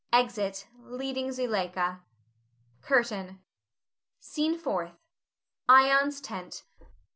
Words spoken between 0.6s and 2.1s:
leading Zuleika.